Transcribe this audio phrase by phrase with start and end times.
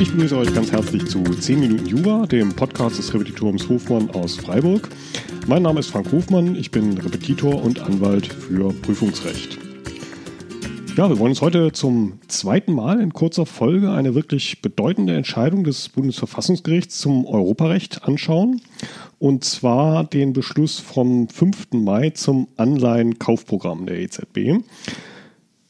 [0.00, 4.36] Ich begrüße euch ganz herzlich zu 10 Minuten Jura, dem Podcast des Repetitoriums Hofmann aus
[4.36, 4.88] Freiburg.
[5.46, 9.58] Mein Name ist Frank Hofmann, ich bin Repetitor und Anwalt für Prüfungsrecht.
[10.98, 15.62] Ja, wir wollen uns heute zum zweiten Mal in kurzer Folge eine wirklich bedeutende Entscheidung
[15.62, 18.60] des Bundesverfassungsgerichts zum Europarecht anschauen.
[19.18, 21.72] Und zwar den Beschluss vom 5.
[21.72, 24.62] Mai zum Anleihenkaufprogramm der EZB.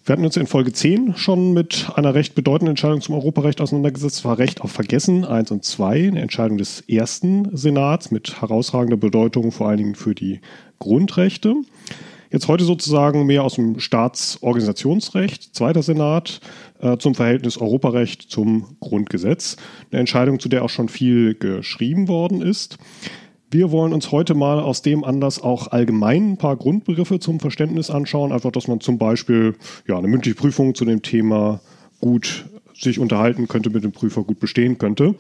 [0.09, 4.25] Wir hatten uns in Folge 10 schon mit einer recht bedeutenden Entscheidung zum Europarecht auseinandergesetzt.
[4.25, 9.53] War Recht auf Vergessen 1 und 2, eine Entscheidung des ersten Senats mit herausragender Bedeutung
[9.53, 10.41] vor allen Dingen für die
[10.79, 11.57] Grundrechte.
[12.31, 16.41] Jetzt heute sozusagen mehr aus dem Staatsorganisationsrecht, zweiter Senat,
[16.81, 19.57] äh, zum Verhältnis Europarecht zum Grundgesetz.
[19.91, 22.79] Eine Entscheidung, zu der auch schon viel geschrieben worden ist.
[23.51, 27.89] Wir wollen uns heute mal aus dem Anlass auch allgemein ein paar Grundbegriffe zum Verständnis
[27.89, 28.31] anschauen.
[28.31, 29.57] Einfach, dass man zum Beispiel
[29.87, 31.61] ja, eine mündliche Prüfung zu dem Thema
[31.99, 35.15] gut sich unterhalten könnte, mit dem Prüfer gut bestehen könnte.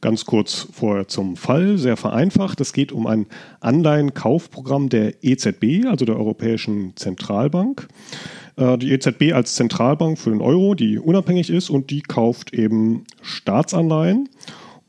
[0.00, 2.60] Ganz kurz vorher zum Fall, sehr vereinfacht.
[2.60, 3.26] Es geht um ein
[3.60, 7.86] Anleihenkaufprogramm der EZB, also der Europäischen Zentralbank.
[8.56, 13.04] Äh, die EZB als Zentralbank für den Euro, die unabhängig ist und die kauft eben
[13.22, 14.28] Staatsanleihen.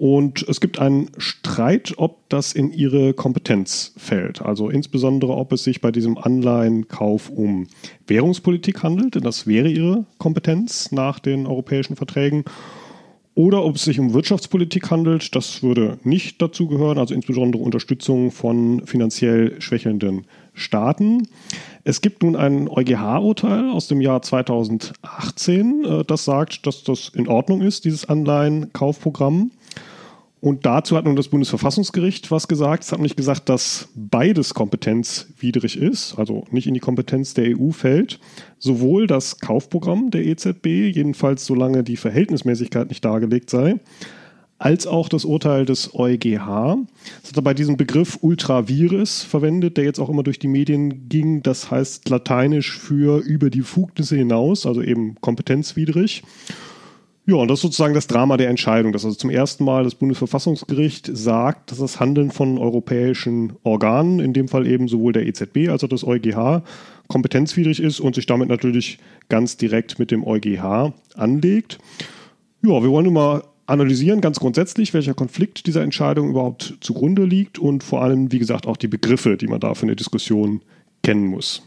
[0.04, 4.42] Und es gibt einen Streit, ob das in ihre Kompetenz fällt.
[4.42, 7.68] Also insbesondere, ob es sich bei diesem Anleihenkauf um
[8.06, 12.44] Währungspolitik handelt, denn das wäre ihre Kompetenz nach den europäischen Verträgen
[13.34, 18.30] oder ob es sich um Wirtschaftspolitik handelt, das würde nicht dazu gehören, also insbesondere Unterstützung
[18.32, 21.30] von finanziell schwächelnden Staaten.
[21.84, 27.30] Es gibt nun ein EuGH-Urteil aus dem Jahr 2018, äh, das sagt, dass das in
[27.30, 29.52] Ordnung ist, dieses Anleihenkaufprogramm.
[30.44, 32.84] Und dazu hat nun das Bundesverfassungsgericht was gesagt.
[32.84, 37.72] Es hat nicht gesagt, dass beides kompetenzwidrig ist, also nicht in die Kompetenz der EU
[37.72, 38.20] fällt.
[38.60, 43.80] Sowohl das Kaufprogramm der EZB, jedenfalls solange die Verhältnismäßigkeit nicht dargelegt sei,
[44.58, 46.76] als auch das Urteil des EuGH.
[47.24, 51.42] Es hat dabei diesen Begriff Ultravirus verwendet, der jetzt auch immer durch die Medien ging.
[51.42, 56.22] Das heißt lateinisch für über die Fugnisse hinaus, also eben kompetenzwidrig.
[57.26, 59.96] Ja, und das ist sozusagen das Drama der Entscheidung, dass also zum ersten Mal das
[59.96, 65.70] Bundesverfassungsgericht sagt, dass das Handeln von europäischen Organen, in dem Fall eben sowohl der EZB
[65.70, 66.64] als auch des EuGH,
[67.08, 68.98] kompetenzwidrig ist und sich damit natürlich
[69.30, 71.78] ganz direkt mit dem EuGH anlegt.
[72.62, 77.58] Ja, wir wollen nun mal analysieren, ganz grundsätzlich, welcher Konflikt dieser Entscheidung überhaupt zugrunde liegt
[77.58, 80.62] und vor allem, wie gesagt, auch die Begriffe, die man da für eine Diskussion
[81.04, 81.62] kennen muss.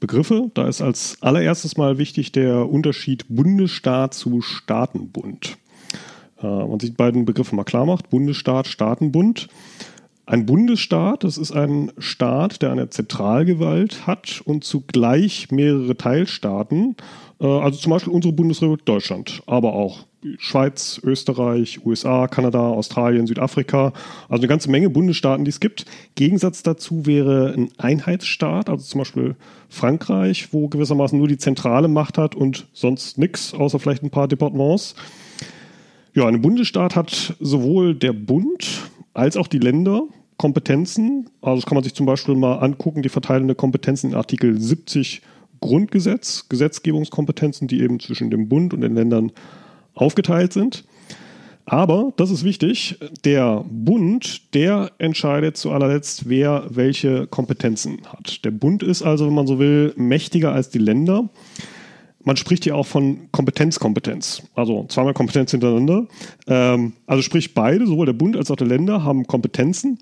[0.00, 0.50] Begriffe.
[0.54, 5.58] Da ist als allererstes mal wichtig der Unterschied Bundesstaat zu Staatenbund.
[6.42, 8.10] Äh, man sich beiden Begriffe mal klar macht.
[8.10, 9.48] Bundesstaat, Staatenbund.
[10.26, 16.96] Ein Bundesstaat, das ist ein Staat, der eine Zentralgewalt hat und zugleich mehrere Teilstaaten,
[17.40, 20.06] äh, also zum Beispiel unsere Bundesrepublik Deutschland, aber auch
[20.38, 23.92] Schweiz, Österreich, USA, Kanada, Australien, Südafrika,
[24.28, 25.86] also eine ganze Menge Bundesstaaten, die es gibt.
[26.14, 29.36] Gegensatz dazu wäre ein Einheitsstaat, also zum Beispiel
[29.68, 34.28] Frankreich, wo gewissermaßen nur die zentrale Macht hat und sonst nichts, außer vielleicht ein paar
[34.28, 34.94] Departements.
[36.12, 40.02] Ja, ein Bundesstaat hat sowohl der Bund als auch die Länder
[40.36, 41.28] Kompetenzen.
[41.42, 44.58] Also das kann man sich zum Beispiel mal angucken, die Verteilung der Kompetenzen in Artikel
[44.58, 45.22] 70
[45.60, 49.32] Grundgesetz, Gesetzgebungskompetenzen, die eben zwischen dem Bund und den Ländern
[49.94, 50.84] aufgeteilt sind.
[51.66, 58.44] Aber, das ist wichtig, der Bund, der entscheidet zu allerletzt, wer welche Kompetenzen hat.
[58.44, 61.28] Der Bund ist also, wenn man so will, mächtiger als die Länder.
[62.24, 66.06] Man spricht hier auch von Kompetenzkompetenz, also zweimal Kompetenz hintereinander.
[66.48, 69.98] Ähm, also sprich beide, sowohl der Bund als auch der Länder, haben Kompetenzen,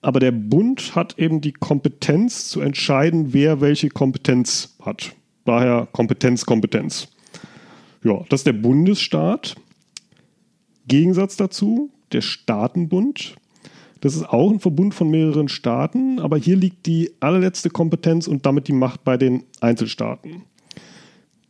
[0.00, 5.12] aber der Bund hat eben die Kompetenz zu entscheiden, wer welche Kompetenz hat.
[5.44, 7.08] Daher Kompetenz, Kompetenz.
[8.02, 9.56] Ja, das ist der Bundesstaat.
[10.86, 13.36] Gegensatz dazu der Staatenbund.
[14.00, 18.46] Das ist auch ein Verbund von mehreren Staaten, aber hier liegt die allerletzte Kompetenz und
[18.46, 20.44] damit die Macht bei den Einzelstaaten.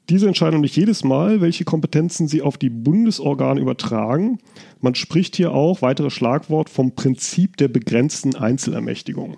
[0.09, 4.39] Diese entscheiden nämlich jedes Mal, welche Kompetenzen sie auf die Bundesorgane übertragen.
[4.81, 9.37] Man spricht hier auch, weiteres Schlagwort, vom Prinzip der begrenzten Einzelermächtigung.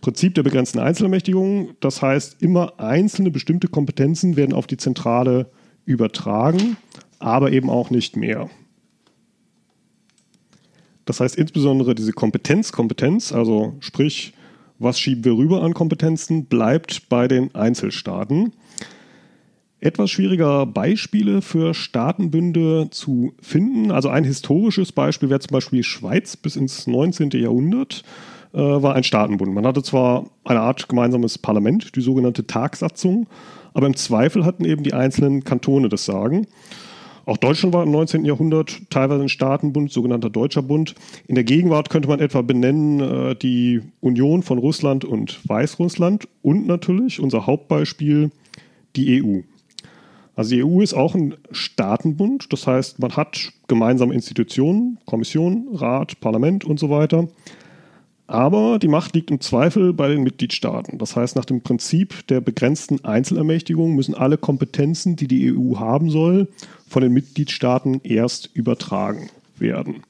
[0.00, 5.50] Prinzip der begrenzten Einzelermächtigung, das heißt, immer einzelne bestimmte Kompetenzen werden auf die Zentrale
[5.86, 6.76] übertragen,
[7.18, 8.50] aber eben auch nicht mehr.
[11.06, 14.34] Das heißt insbesondere diese Kompetenz, Kompetenz, also sprich,
[14.78, 18.52] was schieben wir rüber an Kompetenzen, bleibt bei den Einzelstaaten.
[19.78, 23.92] Etwas schwieriger Beispiele für Staatenbünde zu finden.
[23.92, 27.30] Also ein historisches Beispiel wäre zum Beispiel die Schweiz bis ins 19.
[27.30, 28.02] Jahrhundert.
[28.52, 29.54] Äh, war ein Staatenbund.
[29.54, 33.26] Man hatte zwar eine Art gemeinsames Parlament, die sogenannte Tagsatzung,
[33.74, 36.46] aber im Zweifel hatten eben die einzelnen Kantone das Sagen.
[37.26, 38.24] Auch Deutschland war im 19.
[38.24, 40.94] Jahrhundert teilweise ein Staatenbund, sogenannter Deutscher Bund.
[41.26, 46.68] In der Gegenwart könnte man etwa benennen äh, die Union von Russland und Weißrussland und
[46.68, 48.30] natürlich unser Hauptbeispiel
[48.94, 49.40] die EU.
[50.36, 56.20] Also die EU ist auch ein Staatenbund, das heißt, man hat gemeinsame Institutionen, Kommission, Rat,
[56.20, 57.26] Parlament und so weiter.
[58.26, 60.98] Aber die Macht liegt im Zweifel bei den Mitgliedstaaten.
[60.98, 66.10] Das heißt, nach dem Prinzip der begrenzten Einzelermächtigung müssen alle Kompetenzen, die die EU haben
[66.10, 66.48] soll,
[66.88, 70.02] von den Mitgliedstaaten erst übertragen werden.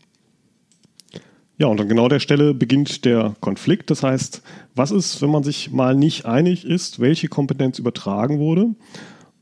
[1.58, 3.90] Ja, und an genau der Stelle beginnt der Konflikt.
[3.90, 4.42] Das heißt,
[4.74, 8.74] was ist, wenn man sich mal nicht einig ist, welche Kompetenz übertragen wurde?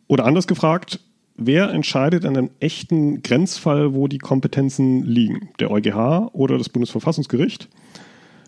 [0.07, 1.01] Oder anders gefragt,
[1.37, 5.51] wer entscheidet an einem echten Grenzfall, wo die Kompetenzen liegen?
[5.59, 7.69] Der EuGH oder das Bundesverfassungsgericht?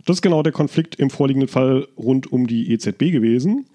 [0.06, 3.66] Das ist genau der Konflikt im vorliegenden Fall rund um die EZB gewesen.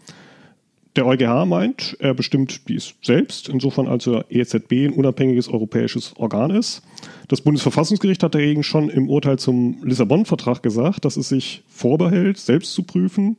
[0.96, 6.52] Der EuGH meint, er bestimmt dies selbst, insofern als er EZB ein unabhängiges europäisches Organ
[6.52, 6.84] ist.
[7.28, 12.74] Das Bundesverfassungsgericht hat dagegen schon im Urteil zum Lissabon-Vertrag gesagt, dass es sich vorbehält, selbst
[12.74, 13.38] zu prüfen,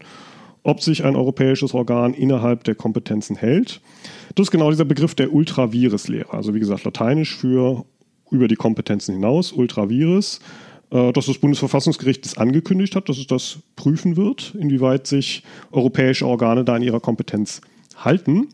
[0.63, 3.81] ob sich ein europäisches Organ innerhalb der Kompetenzen hält.
[4.35, 6.33] Das ist genau dieser Begriff der Ultravirus-Lehre.
[6.33, 7.85] Also wie gesagt, lateinisch für
[8.31, 10.41] über die Kompetenzen hinaus, Ultravirus.
[10.93, 16.27] Äh, dass das Bundesverfassungsgericht das angekündigt hat, dass es das prüfen wird, inwieweit sich europäische
[16.27, 17.63] Organe da in ihrer Kompetenz
[17.97, 18.49] halten.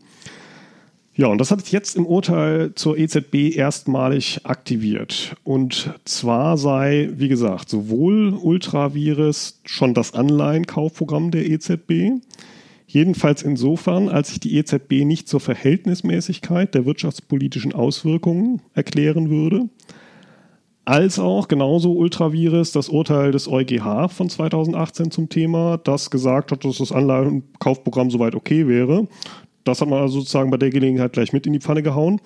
[1.15, 5.35] Ja, und das hat jetzt im Urteil zur EZB erstmalig aktiviert.
[5.43, 12.21] Und zwar sei, wie gesagt, sowohl Ultravirus schon das Anleihenkaufprogramm der EZB,
[12.87, 19.67] jedenfalls insofern, als sich die EZB nicht zur Verhältnismäßigkeit der wirtschaftspolitischen Auswirkungen erklären würde,
[20.89, 26.65] als auch genauso Ultravirus das Urteil des EuGH von 2018 zum Thema, das gesagt hat,
[26.65, 29.07] dass das Anleihenkaufprogramm soweit okay wäre.
[29.63, 32.19] Das hat man also sozusagen bei der Gelegenheit gleich mit in die Pfanne gehauen.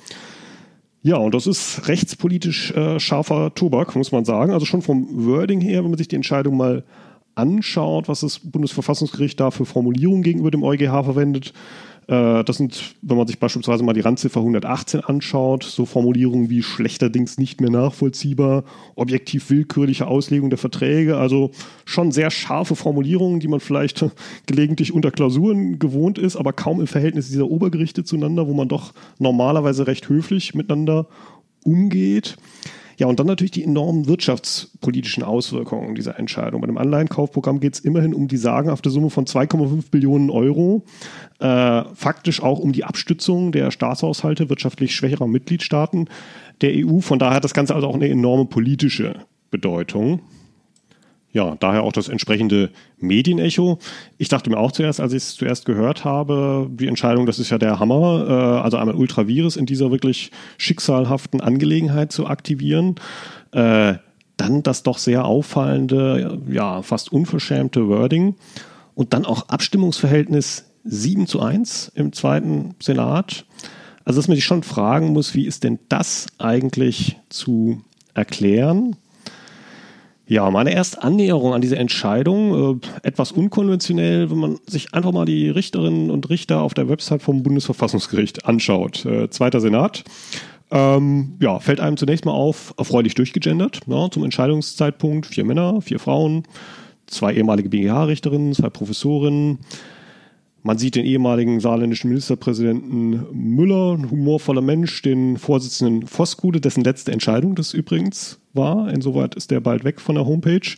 [1.02, 4.54] Ja, und das ist rechtspolitisch äh, scharfer Tobak, muss man sagen.
[4.54, 6.86] Also schon vom Wording her, wenn man sich die Entscheidung mal
[7.36, 11.54] anschaut, was das Bundesverfassungsgericht da für Formulierungen gegenüber dem EuGH verwendet,
[12.08, 17.38] das sind, wenn man sich beispielsweise mal die Randziffer 118 anschaut, so Formulierungen wie schlechterdings
[17.38, 18.64] nicht mehr nachvollziehbar,
[18.96, 21.52] objektiv willkürliche Auslegung der Verträge, also
[21.86, 24.06] schon sehr scharfe Formulierungen, die man vielleicht
[24.46, 28.94] gelegentlich unter Klausuren gewohnt ist, aber kaum im Verhältnis dieser Obergerichte zueinander, wo man doch
[29.20, 31.08] normalerweise recht höflich miteinander
[31.64, 32.38] umgeht.
[32.98, 36.62] Ja, und dann natürlich die enormen wirtschaftspolitischen Auswirkungen dieser Entscheidung.
[36.62, 40.84] Bei dem Anleihenkaufprogramm geht es immerhin um die sagenhafte Summe von 2,5 Billionen Euro.
[41.40, 46.10] Äh, faktisch auch um die Abstützung der Staatshaushalte wirtschaftlich schwächerer Mitgliedstaaten
[46.62, 47.00] der EU.
[47.00, 49.16] Von daher hat das Ganze also auch eine enorme politische
[49.50, 50.22] Bedeutung.
[51.34, 52.70] Ja, daher auch das entsprechende
[53.00, 53.80] Medienecho.
[54.20, 57.50] Ich dachte mir auch zuerst, als ich es zuerst gehört habe, die Entscheidung, das ist
[57.50, 62.96] ja der Hammer, äh, also einmal Ultravirus in dieser wirklich schicksalhaften Angelegenheit zu aktivieren.
[63.52, 63.96] Äh,
[64.38, 68.36] dann das doch sehr auffallende, ja, fast unverschämte Wording
[68.94, 73.46] und dann auch Abstimmungsverhältnis 7 zu 1 im zweiten Senat.
[74.06, 77.82] Also, dass man sich schon fragen muss, wie ist denn das eigentlich zu
[78.14, 78.98] erklären?
[80.34, 85.26] Ja, meine erste Annäherung an diese Entscheidung, äh, etwas unkonventionell, wenn man sich einfach mal
[85.26, 89.06] die Richterinnen und Richter auf der Website vom Bundesverfassungsgericht anschaut.
[89.06, 90.04] Äh, Zweiter Senat.
[90.72, 93.82] Ähm, ja, fällt einem zunächst mal auf, erfreulich durchgegendert.
[93.86, 96.46] Ja, zum Entscheidungszeitpunkt vier Männer, vier Frauen,
[97.06, 99.60] zwei ehemalige BGH-Richterinnen, zwei Professorinnen,
[100.64, 107.12] man sieht den ehemaligen saarländischen Ministerpräsidenten Müller, ein humorvoller Mensch, den Vorsitzenden Voskude, dessen letzte
[107.12, 108.90] Entscheidung das übrigens war.
[108.90, 110.76] Insoweit ist der bald weg von der Homepage,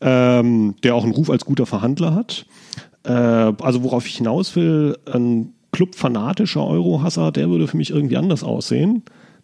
[0.00, 2.46] ähm, der auch einen Ruf als guter Verhandler hat.
[3.04, 8.16] Äh, also worauf ich hinaus will, ein Club fanatischer Eurohasser, der würde für mich irgendwie
[8.16, 9.02] anders aussehen.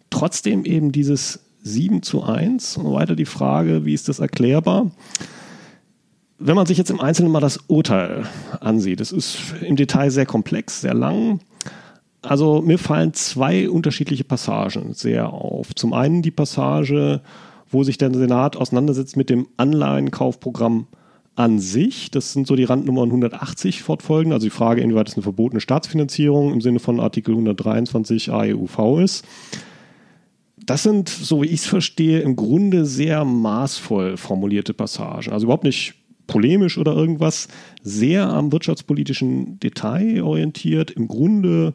[0.09, 4.91] Trotzdem eben dieses 7 zu 1 und weiter die Frage, wie ist das erklärbar?
[6.37, 8.23] Wenn man sich jetzt im Einzelnen mal das Urteil
[8.61, 11.41] ansieht, es ist im Detail sehr komplex, sehr lang.
[12.21, 15.75] Also mir fallen zwei unterschiedliche Passagen sehr auf.
[15.75, 17.21] Zum einen die Passage,
[17.69, 20.87] wo sich der Senat auseinandersetzt mit dem Anleihenkaufprogramm
[21.35, 22.11] an sich.
[22.11, 26.51] Das sind so die Randnummern 180 fortfolgen, also die Frage, inwieweit es eine verbotene Staatsfinanzierung
[26.51, 29.25] im Sinne von Artikel 123 AEUV ist.
[30.65, 35.31] Das sind, so wie ich es verstehe, im Grunde sehr maßvoll formulierte Passagen.
[35.31, 35.95] Also überhaupt nicht
[36.27, 37.47] polemisch oder irgendwas,
[37.81, 41.73] sehr am wirtschaftspolitischen Detail orientiert, im Grunde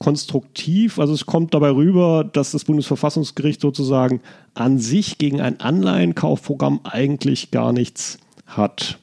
[0.00, 0.98] konstruktiv.
[0.98, 4.20] Also es kommt dabei rüber, dass das Bundesverfassungsgericht sozusagen
[4.54, 8.98] an sich gegen ein Anleihenkaufprogramm eigentlich gar nichts hat.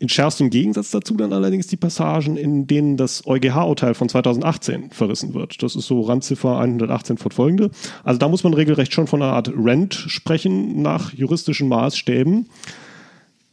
[0.00, 5.34] In schärfstem Gegensatz dazu dann allerdings die Passagen, in denen das EuGH-Urteil von 2018 verrissen
[5.34, 5.62] wird.
[5.62, 7.70] Das ist so Randziffer 118 fortfolgende.
[8.04, 12.48] Also da muss man regelrecht schon von einer Art Rent sprechen nach juristischen Maßstäben.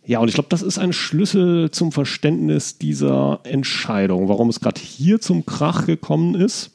[0.08, 4.80] Ja, und ich glaube, das ist ein Schlüssel zum Verständnis dieser Entscheidung, warum es gerade
[4.80, 6.72] hier zum Krach gekommen ist.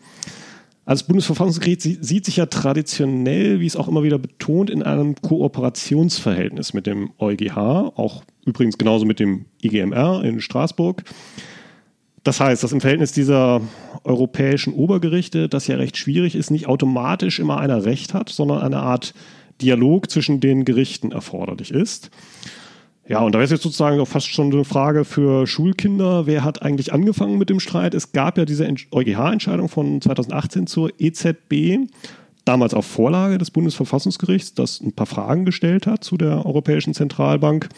[0.84, 5.14] Also das Bundesverfassungsgericht sieht sich ja traditionell, wie es auch immer wieder betont, in einem
[5.14, 11.04] Kooperationsverhältnis mit dem EuGH, auch übrigens genauso mit dem IGMR in Straßburg.
[12.24, 13.60] Das heißt, dass im Verhältnis dieser
[14.02, 18.80] europäischen Obergerichte, das ja recht schwierig ist, nicht automatisch immer einer Recht hat, sondern eine
[18.80, 19.14] Art
[19.60, 22.10] Dialog zwischen den Gerichten erforderlich ist.
[23.10, 26.26] Ja, und da wäre es jetzt sozusagen auch fast schon eine Frage für Schulkinder.
[26.26, 27.92] Wer hat eigentlich angefangen mit dem Streit?
[27.92, 31.90] Es gab ja diese EuGH-Entscheidung von 2018 zur EZB,
[32.44, 37.70] damals auf Vorlage des Bundesverfassungsgerichts, das ein paar Fragen gestellt hat zu der Europäischen Zentralbank.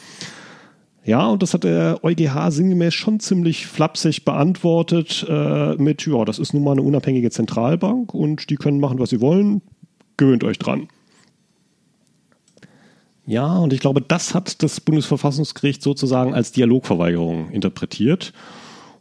[1.03, 6.39] Ja, und das hat der EuGH sinngemäß schon ziemlich flapsig beantwortet äh, mit, ja, das
[6.39, 9.63] ist nun mal eine unabhängige Zentralbank und die können machen, was sie wollen,
[10.19, 10.89] gewöhnt euch dran.
[13.27, 18.33] Ja, und ich glaube, das hat das Bundesverfassungsgericht sozusagen als Dialogverweigerung interpretiert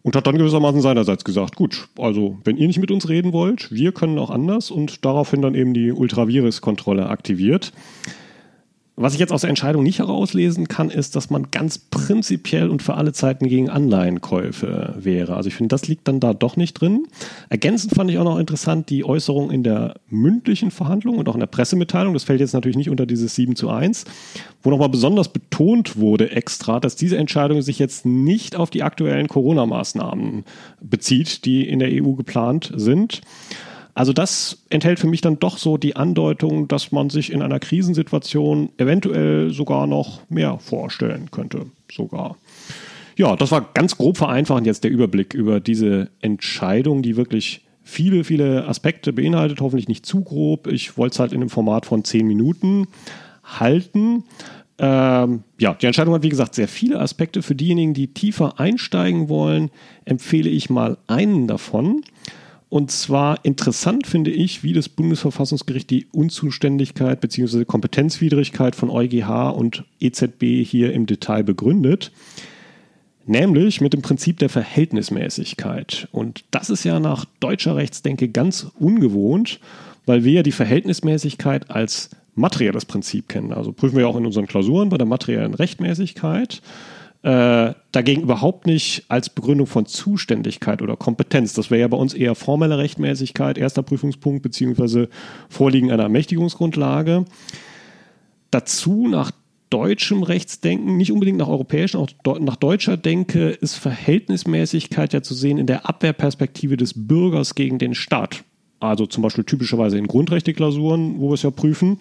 [0.03, 3.71] und hat dann gewissermaßen seinerseits gesagt, gut, also wenn ihr nicht mit uns reden wollt,
[3.71, 7.71] wir können auch anders und daraufhin dann eben die Ultravirus-Kontrolle aktiviert.
[9.01, 12.83] Was ich jetzt aus der Entscheidung nicht herauslesen kann, ist, dass man ganz prinzipiell und
[12.83, 15.35] für alle Zeiten gegen Anleihenkäufe wäre.
[15.35, 17.07] Also ich finde, das liegt dann da doch nicht drin.
[17.49, 21.39] Ergänzend fand ich auch noch interessant die Äußerung in der mündlichen Verhandlung und auch in
[21.39, 22.13] der Pressemitteilung.
[22.13, 24.05] Das fällt jetzt natürlich nicht unter dieses 7 zu 1,
[24.61, 29.27] wo nochmal besonders betont wurde extra, dass diese Entscheidung sich jetzt nicht auf die aktuellen
[29.27, 30.45] Corona-Maßnahmen
[30.79, 33.21] bezieht, die in der EU geplant sind.
[33.93, 37.59] Also das enthält für mich dann doch so die Andeutung, dass man sich in einer
[37.59, 41.65] Krisensituation eventuell sogar noch mehr vorstellen könnte.
[41.91, 42.37] Sogar.
[43.17, 48.23] Ja, das war ganz grob vereinfachend jetzt der Überblick über diese Entscheidung, die wirklich viele,
[48.23, 50.67] viele Aspekte beinhaltet, hoffentlich nicht zu grob.
[50.67, 52.87] Ich wollte es halt in einem Format von zehn Minuten
[53.43, 54.23] halten.
[54.77, 57.41] Ähm, ja, die Entscheidung hat, wie gesagt, sehr viele Aspekte.
[57.41, 59.69] Für diejenigen, die tiefer einsteigen wollen,
[60.05, 62.03] empfehle ich mal einen davon.
[62.71, 67.65] Und zwar interessant finde ich, wie das Bundesverfassungsgericht die Unzuständigkeit bzw.
[67.65, 72.13] Kompetenzwidrigkeit von EuGH und EZB hier im Detail begründet.
[73.25, 76.07] Nämlich mit dem Prinzip der Verhältnismäßigkeit.
[76.13, 79.59] Und das ist ja nach deutscher Rechtsdenke ganz ungewohnt,
[80.05, 83.51] weil wir ja die Verhältnismäßigkeit als materielles Prinzip kennen.
[83.51, 86.61] Also prüfen wir auch in unseren Klausuren bei der materiellen Rechtmäßigkeit
[87.23, 91.53] äh, dagegen überhaupt nicht als Begründung von Zuständigkeit oder Kompetenz.
[91.53, 95.09] Das wäre ja bei uns eher formelle Rechtmäßigkeit, erster Prüfungspunkt, beziehungsweise
[95.47, 97.25] Vorliegen einer Ermächtigungsgrundlage.
[98.49, 99.31] Dazu nach
[99.69, 102.09] deutschem Rechtsdenken, nicht unbedingt nach europäischem, auch
[102.39, 107.95] nach deutscher Denke ist Verhältnismäßigkeit ja zu sehen in der Abwehrperspektive des Bürgers gegen den
[107.95, 108.43] Staat.
[108.79, 111.99] Also zum Beispiel typischerweise in Grundrechteklausuren, wo wir es ja prüfen.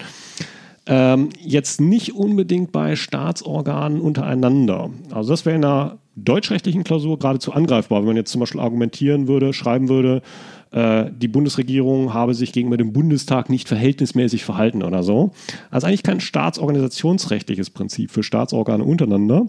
[0.93, 4.91] Ähm, jetzt nicht unbedingt bei Staatsorganen untereinander.
[5.13, 9.29] Also das wäre in einer deutschrechtlichen Klausur geradezu angreifbar, wenn man jetzt zum Beispiel argumentieren
[9.29, 10.21] würde, schreiben würde,
[10.73, 15.31] äh, die Bundesregierung habe sich gegenüber dem Bundestag nicht verhältnismäßig verhalten oder so.
[15.71, 19.49] Also eigentlich kein staatsorganisationsrechtliches Prinzip für Staatsorgane untereinander.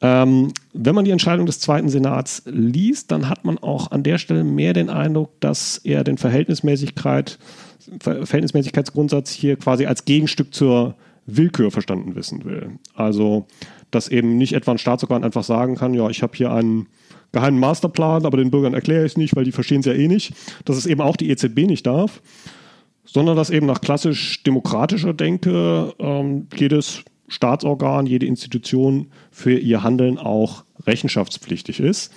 [0.00, 4.18] Ähm, wenn man die Entscheidung des Zweiten Senats liest, dann hat man auch an der
[4.18, 7.38] Stelle mehr den Eindruck, dass er den Verhältnismäßigkeit
[8.00, 10.94] Verhältnismäßigkeitsgrundsatz hier quasi als Gegenstück zur
[11.26, 12.78] Willkür verstanden wissen will.
[12.94, 13.46] Also,
[13.90, 16.86] dass eben nicht etwa ein Staatsorgan einfach sagen kann, ja, ich habe hier einen
[17.32, 20.08] geheimen Masterplan, aber den Bürgern erkläre ich es nicht, weil die verstehen es ja eh
[20.08, 20.32] nicht,
[20.64, 22.22] dass es eben auch die EZB nicht darf,
[23.04, 30.18] sondern dass eben nach klassisch demokratischer Denke ähm, jedes Staatsorgan, jede Institution für ihr Handeln
[30.18, 32.12] auch rechenschaftspflichtig ist.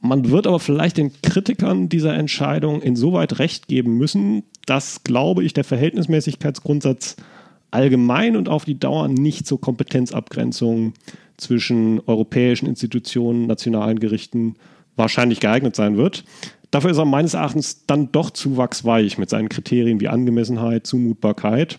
[0.00, 5.52] Man wird aber vielleicht den Kritikern dieser Entscheidung insoweit recht geben müssen, dass, glaube ich,
[5.52, 7.16] der Verhältnismäßigkeitsgrundsatz
[7.70, 10.94] allgemein und auf die Dauer nicht zur Kompetenzabgrenzung
[11.36, 14.56] zwischen europäischen Institutionen, nationalen Gerichten
[14.96, 16.24] wahrscheinlich geeignet sein wird.
[16.70, 21.78] Dafür ist er meines Erachtens dann doch zu wachsweich mit seinen Kriterien wie Angemessenheit, Zumutbarkeit,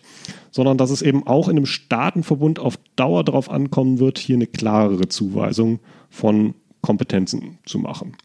[0.50, 4.46] sondern dass es eben auch in einem Staatenverbund auf Dauer darauf ankommen wird, hier eine
[4.46, 8.16] klarere Zuweisung von Kompetenzen zu machen.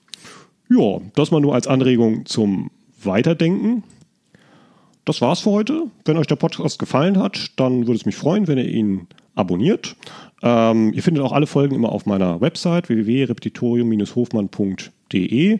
[0.69, 2.71] Ja, das mal nur als Anregung zum
[3.03, 3.83] Weiterdenken.
[5.05, 5.83] Das war's für heute.
[6.05, 9.97] Wenn euch der Podcast gefallen hat, dann würde es mich freuen, wenn ihr ihn abonniert.
[10.41, 15.59] Ähm, ihr findet auch alle Folgen immer auf meiner Website www.repetitorium-hofmann.de.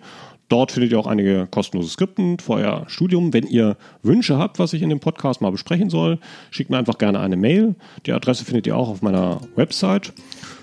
[0.50, 3.34] Dort findet ihr auch einige kostenlose Skripten für euer Studium.
[3.34, 6.20] Wenn ihr Wünsche habt, was ich in dem Podcast mal besprechen soll,
[6.52, 7.76] schickt mir einfach gerne eine Mail.
[8.06, 10.14] Die Adresse findet ihr auch auf meiner Website.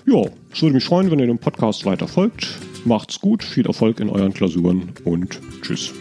[0.05, 0.21] Ja,
[0.51, 2.47] es würde mich freuen, wenn ihr dem Podcast weiter folgt.
[2.85, 5.91] Macht's gut, viel Erfolg in euren Klausuren und tschüss.